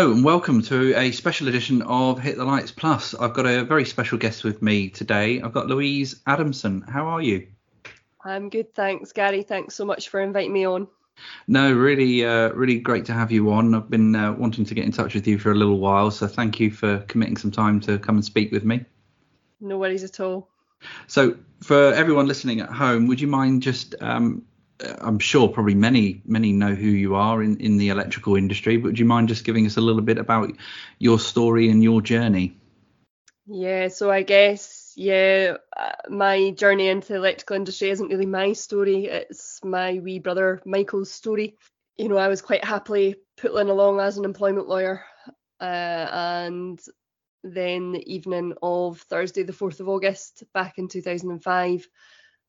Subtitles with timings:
[0.00, 3.14] Hello and welcome to a special edition of Hit the Lights Plus.
[3.14, 5.42] I've got a very special guest with me today.
[5.42, 6.80] I've got Louise Adamson.
[6.80, 7.46] How are you?
[8.24, 9.42] I'm good, thanks, Gary.
[9.42, 10.88] Thanks so much for inviting me on.
[11.48, 13.74] No, really, uh, really great to have you on.
[13.74, 16.26] I've been uh, wanting to get in touch with you for a little while, so
[16.26, 18.82] thank you for committing some time to come and speak with me.
[19.60, 20.48] No worries at all.
[21.08, 24.46] So, for everyone listening at home, would you mind just um,
[25.00, 28.88] I'm sure probably many many know who you are in, in the electrical industry, but
[28.88, 30.52] would you mind just giving us a little bit about
[30.98, 32.56] your story and your journey?
[33.46, 38.52] Yeah, so I guess yeah, uh, my journey into the electrical industry isn't really my
[38.52, 39.06] story.
[39.06, 41.56] It's my wee brother Michael's story.
[41.96, 45.04] You know, I was quite happily putting along as an employment lawyer,
[45.60, 46.80] uh, and
[47.42, 51.88] then the evening of Thursday, the 4th of August, back in 2005,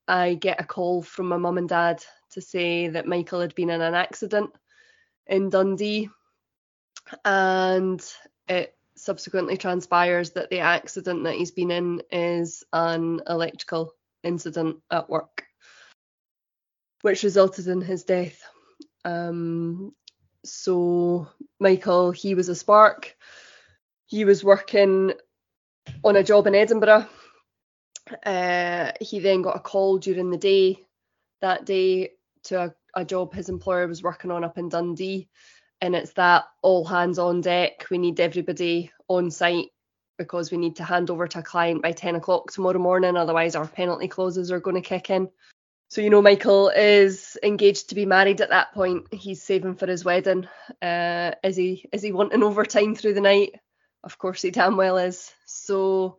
[0.07, 3.69] I get a call from my mum and dad to say that Michael had been
[3.69, 4.51] in an accident
[5.27, 6.09] in Dundee.
[7.25, 8.03] And
[8.47, 13.93] it subsequently transpires that the accident that he's been in is an electrical
[14.23, 15.45] incident at work,
[17.01, 18.39] which resulted in his death.
[19.03, 19.93] Um,
[20.43, 21.27] so,
[21.59, 23.15] Michael, he was a spark.
[24.05, 25.13] He was working
[26.03, 27.07] on a job in Edinburgh.
[28.25, 30.85] Uh, he then got a call during the day
[31.41, 32.11] that day
[32.43, 35.29] to a, a job his employer was working on up in Dundee.
[35.81, 37.85] And it's that all hands on deck.
[37.89, 39.69] We need everybody on site
[40.17, 43.17] because we need to hand over to a client by 10 o'clock tomorrow morning.
[43.17, 45.29] Otherwise, our penalty clauses are going to kick in.
[45.89, 49.13] So, you know, Michael is engaged to be married at that point.
[49.13, 50.47] He's saving for his wedding.
[50.81, 53.55] Uh, is he is he wanting overtime through the night?
[54.03, 55.31] Of course he damn well is.
[55.45, 56.17] So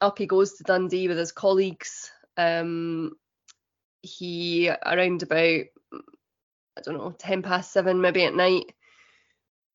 [0.00, 2.10] up he goes to Dundee with his colleagues.
[2.36, 3.12] Um,
[4.06, 5.64] he around about
[6.78, 8.74] I don't know ten past seven maybe at night.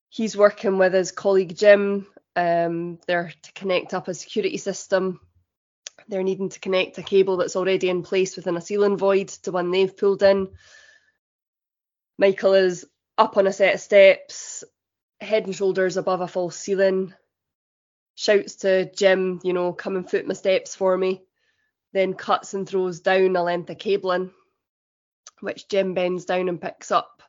[0.08, 2.06] He's working with his colleague Jim.
[2.34, 5.20] Um, they're to connect up a security system.
[6.08, 9.52] They're needing to connect a cable that's already in place within a ceiling void to
[9.52, 10.48] one they've pulled in.
[12.18, 14.64] Michael is up on a set of steps,
[15.20, 17.14] head and shoulders above a false ceiling.
[18.14, 21.22] Shouts to Jim, you know, come and foot my steps for me
[21.92, 24.30] then cuts and throws down a length of cabling,
[25.40, 27.22] which Jim bends down and picks up.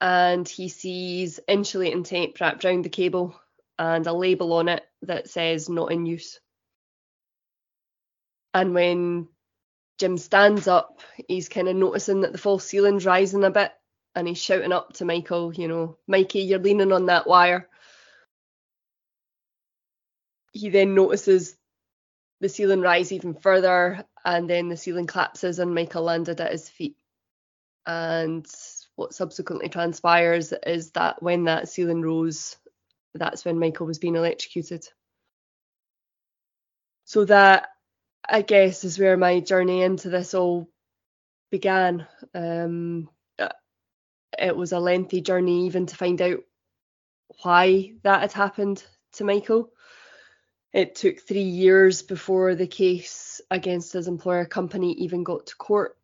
[0.00, 3.34] And he sees insulating tape wrapped around the cable
[3.78, 6.38] and a label on it that says not in use.
[8.54, 9.28] And when
[9.98, 13.72] Jim stands up, he's kind of noticing that the false ceiling's rising a bit
[14.14, 17.68] and he's shouting up to Michael, you know, Mikey, you're leaning on that wire.
[20.52, 21.57] He then notices
[22.40, 26.68] the ceiling rise even further, and then the ceiling collapses and Michael landed at his
[26.68, 26.96] feet.
[27.86, 28.46] And
[28.96, 32.56] what subsequently transpires is that when that ceiling rose,
[33.14, 34.86] that's when Michael was being electrocuted.
[37.04, 37.68] So that,
[38.28, 40.68] I guess, is where my journey into this all
[41.50, 42.06] began.
[42.34, 43.08] Um,
[44.38, 46.40] it was a lengthy journey even to find out
[47.42, 49.70] why that had happened to Michael.
[50.72, 55.96] It took three years before the case against his employer company even got to court.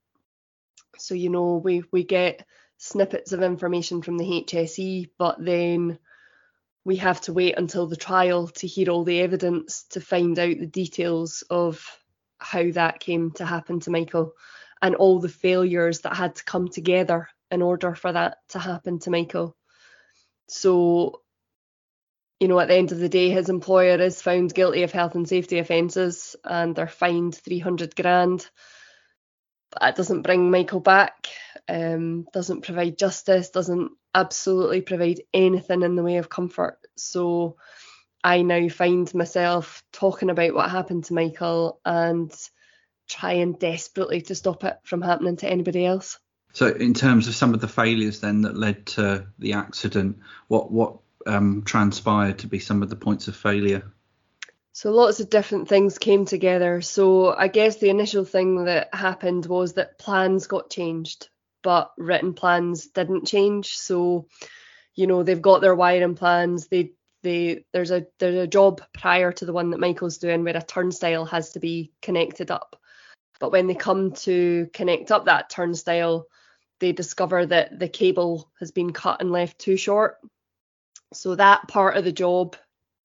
[0.96, 2.46] So, you know, we, we get
[2.78, 5.98] snippets of information from the HSE, but then
[6.84, 10.58] we have to wait until the trial to hear all the evidence to find out
[10.58, 11.84] the details of
[12.38, 14.32] how that came to happen to Michael
[14.82, 18.98] and all the failures that had to come together in order for that to happen
[19.00, 19.56] to Michael.
[20.48, 21.22] So
[22.40, 25.14] you know, at the end of the day, his employer is found guilty of health
[25.14, 28.48] and safety offences and they're fined 300 grand.
[29.70, 31.28] But that doesn't bring Michael back,
[31.68, 36.78] um, doesn't provide justice, doesn't absolutely provide anything in the way of comfort.
[36.96, 37.56] So
[38.22, 42.32] I now find myself talking about what happened to Michael and
[43.08, 46.18] trying desperately to stop it from happening to anybody else.
[46.54, 50.70] So, in terms of some of the failures then that led to the accident, what
[50.70, 53.92] what um, transpired to be some of the points of failure?
[54.72, 56.80] So lots of different things came together.
[56.80, 61.28] So I guess the initial thing that happened was that plans got changed,
[61.62, 63.76] but written plans didn't change.
[63.76, 64.26] So,
[64.94, 66.66] you know, they've got their wiring plans.
[66.66, 66.92] They
[67.22, 70.62] they there's a there's a job prior to the one that Michael's doing where a
[70.62, 72.76] turnstile has to be connected up.
[73.38, 76.26] But when they come to connect up that turnstile,
[76.80, 80.18] they discover that the cable has been cut and left too short.
[81.16, 82.56] So that part of the job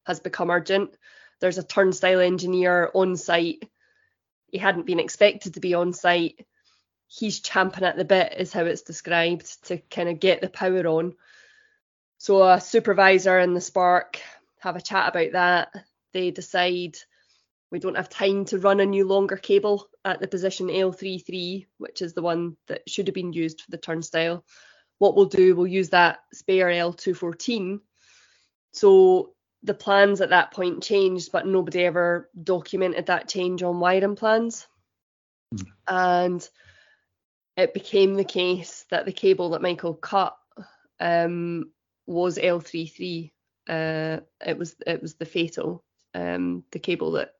[0.05, 0.95] has become urgent.
[1.39, 3.69] There's a turnstile engineer on site.
[4.47, 6.45] He hadn't been expected to be on site.
[7.07, 10.85] He's champing at the bit, is how it's described, to kind of get the power
[10.85, 11.15] on.
[12.17, 14.19] So a supervisor and the Spark
[14.59, 15.85] have a chat about that.
[16.11, 16.97] They decide
[17.71, 22.01] we don't have time to run a new longer cable at the position L33, which
[22.01, 24.43] is the one that should have been used for the turnstile.
[24.97, 27.79] What we'll do, we'll use that spare L214.
[28.79, 29.33] So
[29.63, 34.67] the plans at that point changed, but nobody ever documented that change on wiring plans.
[35.53, 35.65] Mm.
[35.85, 36.49] And
[37.57, 40.37] it became the case that the cable that Michael cut
[41.01, 41.71] um,
[42.07, 43.31] was L33.
[43.67, 45.83] Uh, it was it was the fatal,
[46.13, 47.33] um, the cable that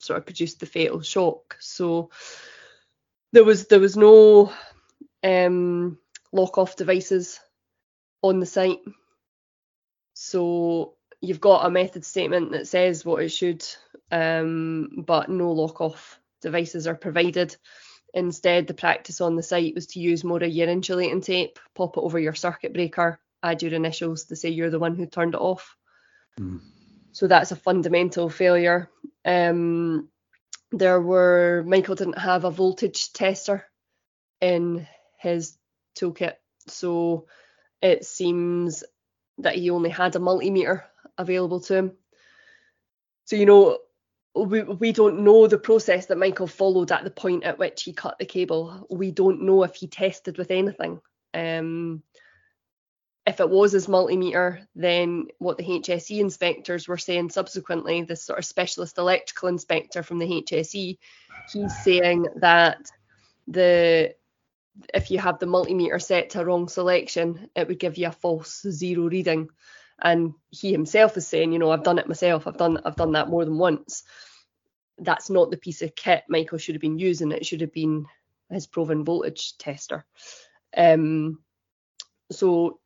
[0.00, 1.56] sort of produced the fatal shock.
[1.60, 2.10] So
[3.30, 4.52] there was there was no
[5.22, 5.98] um,
[6.32, 7.38] lock off devices
[8.22, 8.80] on the site.
[10.24, 13.62] So you've got a method statement that says what it should,
[14.10, 17.54] um, but no lock off devices are provided.
[18.14, 21.98] Instead, the practice on the site was to use more of your insulating tape, pop
[21.98, 25.34] it over your circuit breaker, add your initials to say you're the one who turned
[25.34, 25.76] it off.
[26.40, 26.62] Mm.
[27.12, 28.88] So that's a fundamental failure.
[29.26, 30.08] Um,
[30.72, 33.66] there were Michael didn't have a voltage tester
[34.40, 34.86] in
[35.18, 35.58] his
[35.98, 36.36] toolkit,
[36.66, 37.26] so
[37.82, 38.84] it seems
[39.38, 40.84] that he only had a multimeter
[41.18, 41.92] available to him.
[43.24, 43.78] So you know
[44.34, 47.92] we, we don't know the process that Michael followed at the point at which he
[47.92, 48.86] cut the cable.
[48.90, 51.00] We don't know if he tested with anything.
[51.32, 52.02] Um,
[53.26, 58.38] if it was his multimeter, then what the HSE inspectors were saying subsequently, this sort
[58.38, 60.98] of specialist electrical inspector from the HSE,
[61.50, 62.90] he's saying that
[63.46, 64.14] the
[64.92, 68.66] if you have the multimeter set to wrong selection, it would give you a false
[68.68, 69.48] zero reading.
[70.00, 72.46] And he himself is saying, you know, I've done it myself.
[72.46, 74.02] I've done I've done that more than once.
[74.98, 77.32] That's not the piece of kit Michael should have been using.
[77.32, 78.06] It should have been
[78.50, 80.04] his proven voltage tester.
[80.76, 81.38] Um,
[82.30, 82.80] so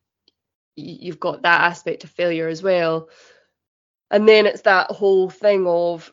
[0.75, 3.09] you've got that aspect of failure as well.
[4.11, 6.11] And then it's that whole thing of,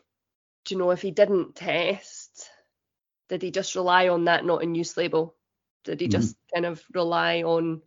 [0.65, 2.49] do you know, if he didn't test,
[3.29, 5.36] did he just rely on that not in use label?
[5.87, 6.19] Did he mm-hmm.
[6.19, 7.81] just kind of rely on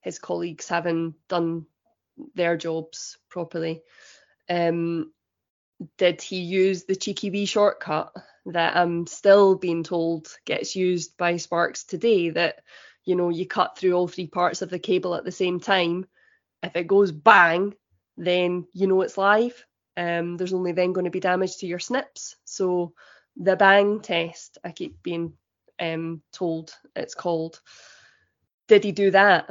[0.00, 1.66] his colleagues having done
[2.34, 3.82] their jobs properly?
[4.50, 5.12] Um,
[5.96, 8.12] did he use the cheeky wee shortcut
[8.46, 12.30] that I'm still being told gets used by Sparks today?
[12.30, 12.62] That
[13.04, 16.06] you know you cut through all three parts of the cable at the same time.
[16.62, 17.74] If it goes bang,
[18.16, 19.64] then you know it's live.
[19.96, 22.36] Um, there's only then going to be damage to your snips.
[22.44, 22.92] So
[23.36, 25.34] the bang test, I keep being
[25.80, 27.60] um, told it's called.
[28.68, 29.48] Did he do that?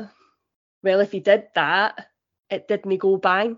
[0.83, 2.07] Well, if he did that,
[2.49, 3.57] it didn't go bang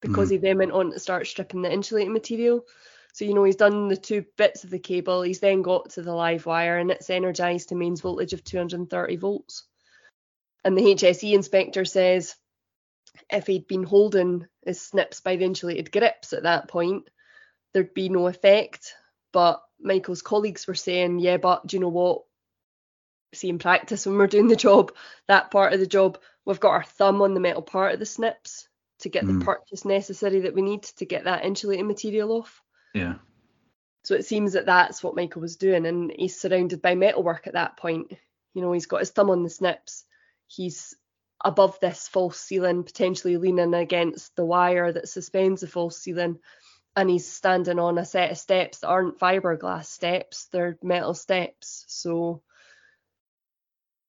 [0.00, 0.32] because mm.
[0.32, 2.64] he then went on to start stripping the insulating material.
[3.12, 6.02] So, you know, he's done the two bits of the cable, he's then got to
[6.02, 9.64] the live wire and it's energized to mains voltage of 230 volts.
[10.64, 12.36] And the HSE inspector says
[13.30, 17.08] if he'd been holding his snips by the insulated grips at that point,
[17.72, 18.94] there'd be no effect.
[19.32, 22.22] But Michael's colleagues were saying, yeah, but do you know what?
[23.34, 24.92] See in practice when we're doing the job,
[25.28, 28.06] that part of the job, we've got our thumb on the metal part of the
[28.06, 28.68] snips
[29.00, 29.38] to get mm.
[29.38, 32.62] the purchase necessary that we need to get that insulating material off.
[32.94, 33.16] Yeah.
[34.04, 37.54] So it seems that that's what Michael was doing, and he's surrounded by metalwork at
[37.54, 38.12] that point.
[38.54, 40.04] You know, he's got his thumb on the snips.
[40.46, 40.94] He's
[41.44, 46.38] above this false ceiling, potentially leaning against the wire that suspends the false ceiling,
[46.96, 51.84] and he's standing on a set of steps that aren't fiberglass steps, they're metal steps.
[51.88, 52.42] So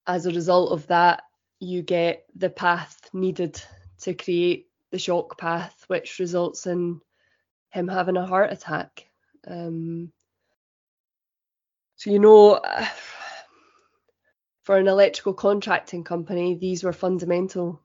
[0.08, 1.24] as a result of that,
[1.60, 3.62] you get the path needed
[4.01, 7.01] to create the shock path, which results in
[7.72, 9.10] him having a heart attack.
[9.46, 10.13] Um,
[11.98, 12.62] so you know,
[14.63, 17.82] for an electrical contracting company, these were fundamental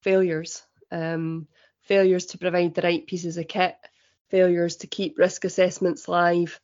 [0.00, 0.64] failures.
[0.90, 1.46] Um,
[1.82, 3.76] failures to provide the right pieces of kit,
[4.30, 6.60] failures to keep risk assessments live,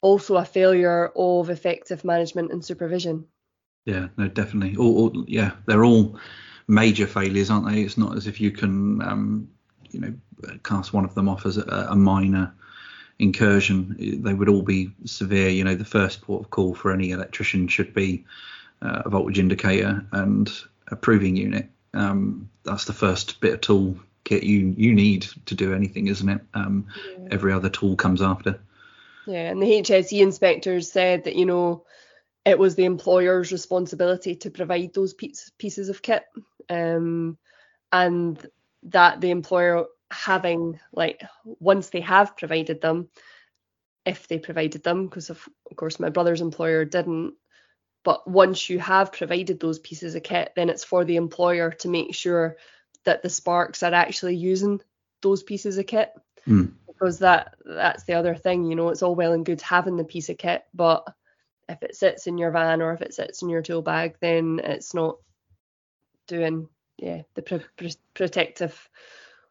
[0.00, 3.26] also a failure of effective management and supervision.
[3.84, 4.76] Yeah, no, definitely.
[4.76, 6.18] All, all yeah, they're all
[6.66, 7.82] major failures, aren't they?
[7.82, 9.48] It's not as if you can, um,
[9.90, 10.14] you know,
[10.62, 12.52] cast one of them off as a, a minor
[13.18, 13.96] incursion.
[14.22, 15.48] They would all be severe.
[15.48, 18.24] You know, the first port of call for any electrician should be
[18.82, 20.50] uh, a voltage indicator and
[20.88, 21.68] a proving unit.
[21.94, 26.28] Um, that's the first bit of tool kit you you need to do anything, isn't
[26.28, 26.40] it?
[26.54, 26.86] Um,
[27.18, 27.28] yeah.
[27.30, 28.60] Every other tool comes after.
[29.26, 31.84] Yeah, and the HSE inspectors said that you know
[32.44, 36.24] it was the employer's responsibility to provide those pieces of kit,
[36.70, 37.36] um,
[37.90, 38.50] and
[38.84, 43.08] that the employer having like once they have provided them,
[44.06, 47.34] if they provided them, because of, of course my brother's employer didn't,
[48.04, 51.88] But once you have provided those pieces of kit, then it's for the employer to
[51.88, 52.56] make sure
[53.08, 54.82] that the sparks are actually using
[55.22, 56.12] those pieces of kit.
[56.46, 56.72] Mm.
[56.86, 60.04] Because that that's the other thing, you know, it's all well and good having the
[60.04, 61.06] piece of kit, but
[61.68, 64.60] if it sits in your van or if it sits in your tool bag, then
[64.62, 65.16] it's not
[66.26, 68.90] doing yeah the pr- protective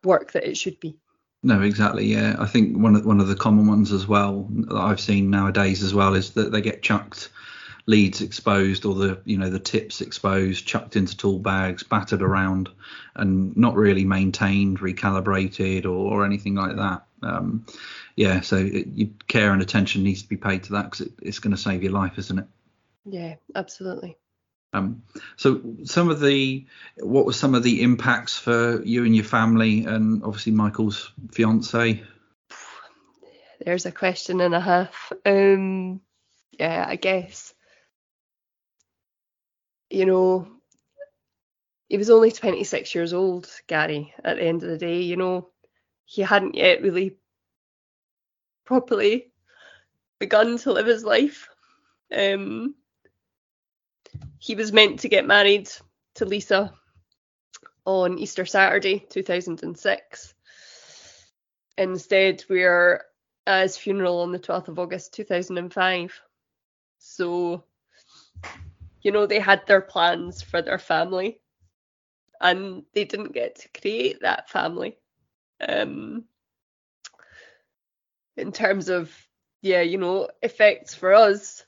[0.03, 0.97] work that it should be.
[1.41, 2.05] No, exactly.
[2.05, 5.31] Yeah, I think one of one of the common ones as well that I've seen
[5.31, 7.29] nowadays as well is that they get chucked
[7.87, 12.69] leads exposed or the you know the tips exposed, chucked into tool bags, battered around,
[13.15, 17.05] and not really maintained, recalibrated, or, or anything like that.
[17.23, 17.65] Um,
[18.15, 21.13] yeah, so it, you, care and attention needs to be paid to that because it,
[21.21, 22.45] it's going to save your life, isn't it?
[23.05, 24.17] Yeah, absolutely.
[24.73, 25.03] Um,
[25.37, 26.67] so some of the
[26.97, 32.03] what were some of the impacts for you and your family and obviously Michael's fiance?
[33.63, 35.13] There's a question and a half.
[35.25, 36.01] Um,
[36.51, 37.53] yeah, I guess
[39.89, 40.47] you know
[41.89, 44.13] he was only 26 years old, Gary.
[44.23, 45.49] At the end of the day, you know,
[46.05, 47.17] he hadn't yet really
[48.65, 49.31] properly
[50.19, 51.47] begun to live his life.
[52.15, 52.75] Um,
[54.39, 55.69] he was meant to get married
[56.15, 56.73] to Lisa
[57.85, 60.33] on Easter Saturday 2006.
[61.77, 63.03] Instead, we're
[63.45, 66.21] at his funeral on the 12th of August 2005.
[66.99, 67.63] So,
[69.07, 71.39] you know, they had their plans for their family
[72.41, 74.97] and they didn't get to create that family.
[75.65, 76.25] Um,
[78.35, 79.15] in terms of,
[79.61, 81.63] yeah, you know, effects for us,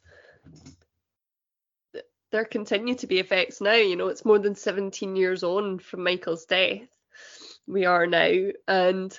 [2.34, 3.72] there continue to be effects now.
[3.72, 6.90] You know, it's more than 17 years on from Michael's death.
[7.66, 9.18] We are now, and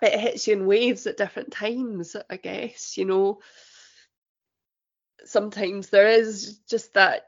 [0.00, 2.96] it hits you in waves at different times, I guess.
[2.96, 3.40] You know,
[5.24, 7.26] sometimes there is just that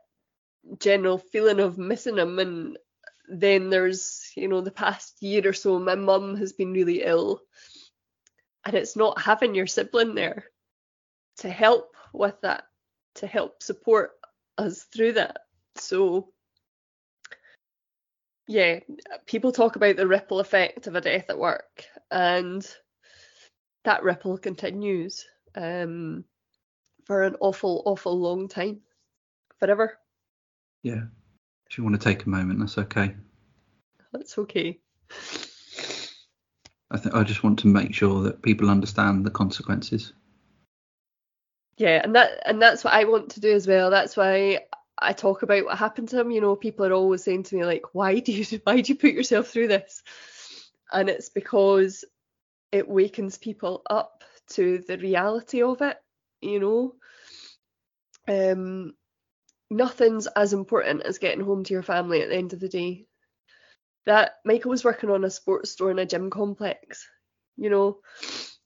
[0.78, 2.78] general feeling of missing him, and
[3.28, 7.40] then there's, you know, the past year or so, my mum has been really ill,
[8.64, 10.44] and it's not having your sibling there
[11.38, 12.64] to help with that,
[13.16, 14.12] to help support
[14.59, 15.38] us through that.
[15.76, 16.32] So,
[18.47, 18.80] yeah,
[19.26, 22.66] people talk about the ripple effect of a death at work, and
[23.85, 26.25] that ripple continues um,
[27.11, 28.83] for an awful, awful long time,
[29.59, 29.99] forever.
[30.85, 31.02] Yeah.
[31.69, 33.17] If you want to take a moment, that's okay.
[34.12, 34.79] That's okay.
[36.88, 40.12] I think I just want to make sure that people understand the consequences
[41.79, 44.59] yeah and that and that's what i want to do as well that's why
[44.99, 47.64] i talk about what happened to him you know people are always saying to me
[47.64, 50.02] like why do you why do you put yourself through this
[50.93, 52.05] and it's because
[52.71, 55.97] it wakens people up to the reality of it
[56.40, 56.94] you know?
[58.28, 58.94] Um
[59.70, 63.06] nothing's as important as getting home to your family at the end of the day.
[64.06, 67.06] That michael was working on a sports store in a gym complex
[67.61, 67.99] you know?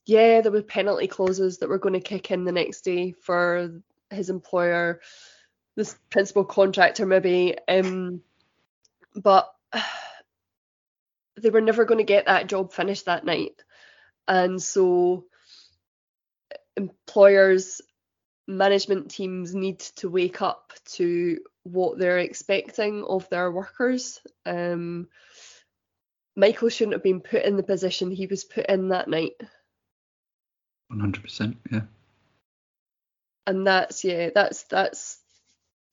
[0.07, 3.81] Yeah, there were penalty clauses that were going to kick in the next day for
[4.11, 5.01] his employer,
[5.77, 8.23] this principal contractor maybe, um,
[9.17, 9.53] but
[11.41, 13.63] they were never going to get that job finished that night,
[14.29, 15.25] and so
[16.77, 17.81] employers,
[18.47, 24.21] management teams need to wake up to what they're expecting of their workers.
[24.45, 25.09] Um,
[26.37, 29.33] Michael shouldn't have been put in the position he was put in that night.
[30.93, 31.81] 100%, yeah.
[33.47, 35.19] And that's yeah, that's that's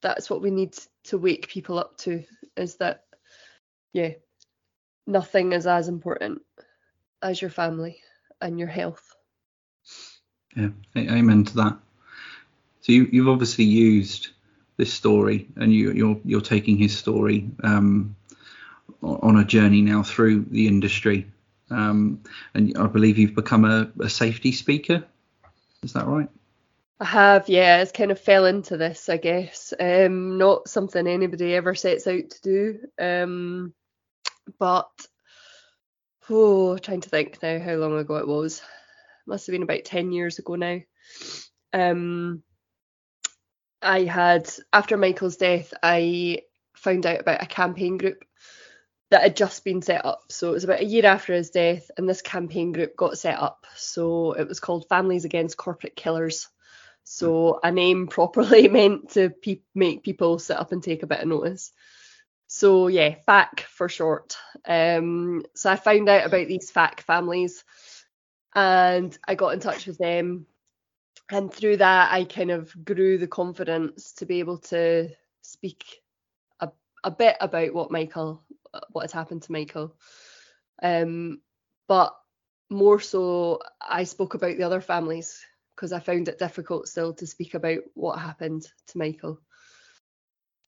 [0.02, 2.24] that's what we need to wake people up to
[2.56, 3.04] is that
[3.94, 4.12] yeah,
[5.06, 6.42] nothing is as important
[7.22, 8.00] as your family
[8.40, 9.16] and your health.
[10.56, 11.78] Yeah, amen to that.
[12.82, 14.30] So you, you've obviously used
[14.78, 18.16] this story, and you, you're you're taking his story um,
[19.02, 21.28] on a journey now through the industry
[21.72, 22.22] um,
[22.54, 25.06] and I believe you've become a, a, safety speaker.
[25.84, 26.30] Is that right?
[27.00, 27.82] I have, yeah.
[27.82, 29.74] It's kind of fell into this, I guess.
[29.80, 32.80] Um, not something anybody ever sets out to do.
[33.00, 33.74] Um,
[34.60, 34.92] but
[36.30, 38.62] oh, trying to think now how long ago it was.
[39.32, 40.80] Must have been about ten years ago now.
[41.72, 42.44] Um,
[43.82, 46.42] I had after Michael's death, I
[46.76, 48.26] found out about a campaign group
[49.10, 50.24] that had just been set up.
[50.30, 53.40] So it was about a year after his death, and this campaign group got set
[53.40, 53.66] up.
[53.78, 56.50] So it was called Families Against Corporate Killers.
[57.06, 61.22] So a name properly meant to pe- make people sit up and take a bit
[61.22, 61.72] of notice.
[62.48, 64.36] So yeah, FACK for short.
[64.66, 67.64] Um, so I found out about these FACK families,
[68.56, 70.46] and I got in touch with them.
[71.30, 75.10] and through that, I kind of grew the confidence to be able to
[75.42, 75.86] speak
[76.60, 76.70] a,
[77.04, 78.44] a bit about what Michael,
[78.92, 79.96] what had happened to Michael.
[80.84, 81.42] Um,
[81.88, 82.16] but
[82.70, 87.28] more so, I spoke about the other families because I found it difficult still to
[87.28, 89.40] speak about what happened to Michael.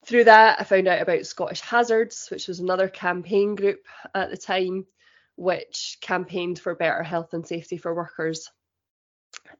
[0.05, 4.37] Through that, I found out about Scottish Hazards, which was another campaign group at the
[4.37, 4.85] time,
[5.35, 8.49] which campaigned for better health and safety for workers.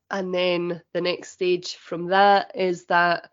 [0.10, 3.30] And then the next stage from that is that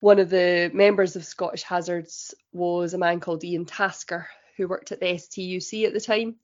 [0.00, 4.26] one of the members of Scottish Hazards was a man called Ian Tasker,
[4.56, 6.36] who worked at the STUC at the time,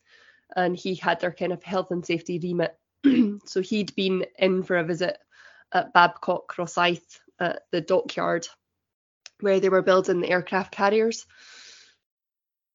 [0.55, 2.79] and he had their kind of health and safety remit.
[3.47, 5.19] so he'd been in for a visit
[5.73, 8.47] at Babcock Rosyth at the dockyard
[9.41, 11.27] where they were building the aircraft carriers.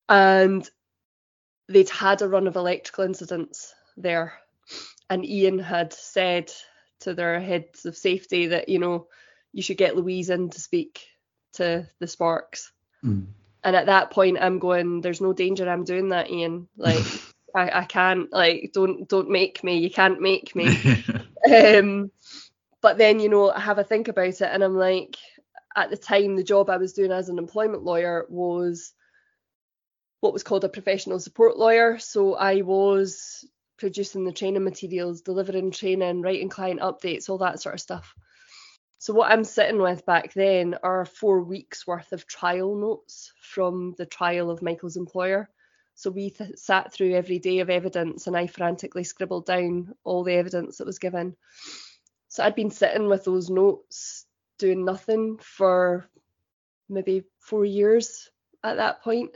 [0.07, 0.69] And
[1.67, 4.33] they'd had a run of electrical incidents there.
[5.09, 6.51] And Ian had said
[7.01, 9.07] to their heads of safety that, you know,
[9.51, 11.05] you should get Louise in to speak
[11.53, 12.71] to the Sparks.
[13.03, 13.27] Mm.
[13.63, 16.67] And at that point I'm going, there's no danger I'm doing that, Ian.
[16.77, 17.05] Like
[17.55, 19.77] I, I can't like don't don't make me.
[19.77, 21.03] You can't make me.
[21.53, 22.11] um
[22.81, 25.15] but then, you know, I have a think about it and I'm like,
[25.75, 28.93] at the time the job I was doing as an employment lawyer was
[30.23, 31.99] what was called a professional support lawyer.
[31.99, 33.45] So I was
[33.77, 38.15] producing the training materials, delivering training, writing client updates, all that sort of stuff.
[38.99, 43.95] So what I'm sitting with back then are four weeks worth of trial notes from
[43.97, 45.49] the trial of Michael's employer.
[45.95, 50.23] So we th- sat through every day of evidence and I frantically scribbled down all
[50.23, 51.35] the evidence that was given.
[52.29, 54.25] So I'd been sitting with those notes
[54.57, 56.09] doing nothing for
[56.87, 58.29] maybe four years
[58.63, 59.35] at that point.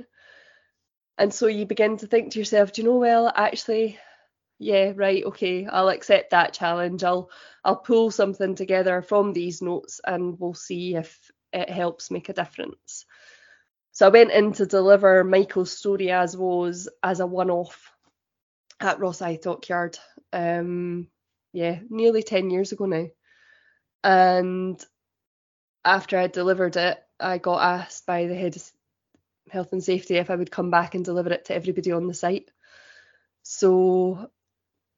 [1.17, 3.97] And so you begin to think to yourself, do you know, well, actually,
[4.59, 7.03] yeah, right, okay, I'll accept that challenge.
[7.03, 7.29] I'll
[7.63, 12.33] I'll pull something together from these notes and we'll see if it helps make a
[12.33, 13.05] difference.
[13.91, 17.91] So I went in to deliver Michael's story as was as a one-off
[18.79, 19.97] at Rosyth Dockyard.
[20.31, 21.07] Um,
[21.51, 23.07] yeah, nearly 10 years ago now.
[24.03, 24.83] And
[25.83, 28.55] after I delivered it, I got asked by the head
[29.51, 32.13] health and safety if I would come back and deliver it to everybody on the
[32.13, 32.51] site.
[33.43, 34.29] So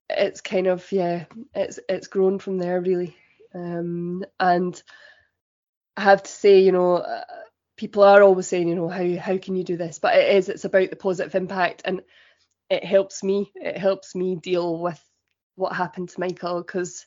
[0.09, 3.15] it's kind of yeah, it's it's grown from there really.
[3.53, 4.81] Um, and
[5.97, 7.23] I have to say, you know, uh,
[7.77, 9.99] people are always saying, you know, how how can you do this?
[9.99, 12.01] But it is it's about the positive impact, and
[12.69, 13.51] it helps me.
[13.55, 15.01] It helps me deal with
[15.55, 17.05] what happened to Michael because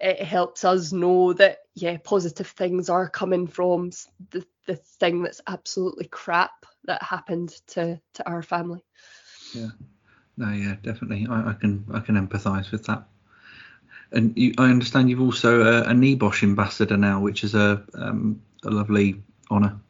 [0.00, 3.90] it helps us know that yeah positive things are coming from
[4.30, 8.84] the, the thing that's absolutely crap that happened to to our family.
[9.54, 9.70] Yeah.
[10.36, 11.26] No yeah definitely.
[11.28, 13.04] I, I can i can empathize with that.
[14.12, 18.42] And you, i understand you've also a, a NEBOSH ambassador now which is a um,
[18.64, 19.80] a lovely honor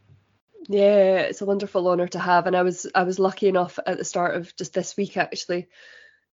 [0.69, 3.99] yeah it's a wonderful honor to have and i was i was lucky enough at
[3.99, 5.69] the start of just this week actually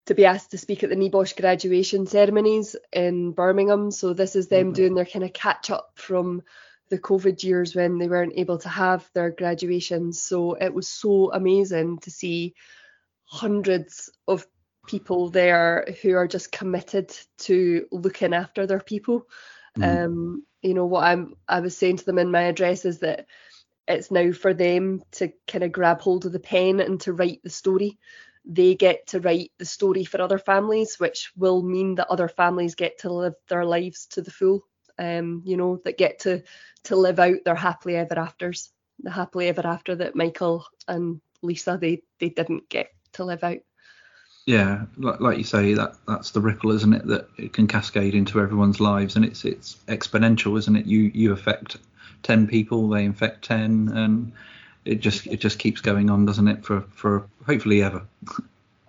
[0.07, 3.91] to be asked to speak at the NEBOSH graduation ceremonies in Birmingham.
[3.91, 4.73] So this is them mm-hmm.
[4.73, 6.43] doing their kind of catch up from
[6.89, 10.21] the COVID years when they weren't able to have their graduations.
[10.21, 12.55] So it was so amazing to see
[13.25, 14.47] hundreds of
[14.87, 19.27] people there who are just committed to looking after their people.
[19.77, 20.05] Mm.
[20.05, 23.27] Um, you know what I'm I was saying to them in my address is that
[23.89, 27.43] it's now for them to kind of grab hold of the pen and to write
[27.43, 27.99] the story
[28.47, 32.77] they get to write the story for other families, which will mean that other families
[32.77, 34.65] get to live their lives to the full.
[34.99, 36.43] Um, you know, that get to
[36.85, 41.77] to live out their happily ever afters, the happily ever after that Michael and Lisa
[41.79, 43.59] they they didn't get to live out.
[44.47, 47.07] Yeah, like, like you say, that that's the ripple, isn't it?
[47.07, 50.87] That it can cascade into everyone's lives, and it's it's exponential, isn't it?
[50.87, 51.77] You you affect
[52.23, 54.33] ten people, they infect ten, and
[54.87, 56.65] it just it just keeps going on, doesn't it?
[56.65, 58.07] For for hopefully ever.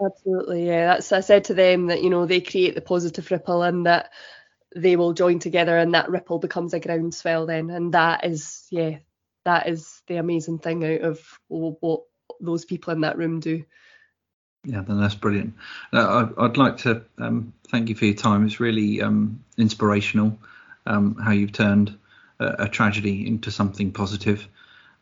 [0.03, 0.85] Absolutely, yeah.
[0.85, 4.11] That's I said to them that you know they create the positive ripple and that
[4.75, 8.97] they will join together and that ripple becomes a groundswell then, and that is yeah,
[9.45, 12.03] that is the amazing thing out of what
[12.39, 13.63] those people in that room do.
[14.63, 15.53] Yeah, then that's brilliant.
[15.93, 18.45] Uh, I, would like to um, thank you for your time.
[18.45, 20.37] It's really um, inspirational
[20.85, 21.97] um, how you've turned
[22.39, 24.47] a, a, tragedy into something positive.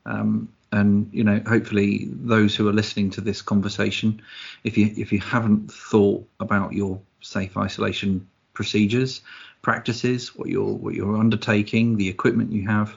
[0.06, 4.22] Um, and you know hopefully those who are listening to this conversation
[4.64, 9.22] if you if you haven't thought about your safe isolation procedures
[9.62, 12.96] practices what you're what you're undertaking the equipment you have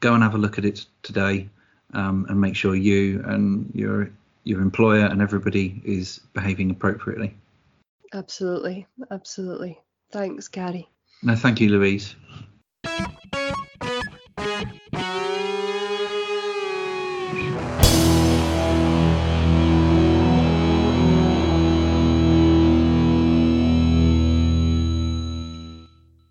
[0.00, 1.48] go and have a look at it today
[1.92, 4.10] um, and make sure you and your
[4.44, 7.34] your employer and everybody is behaving appropriately
[8.12, 9.78] absolutely absolutely
[10.10, 10.88] Thanks, Gary.
[11.22, 12.14] No, thank you, Louise.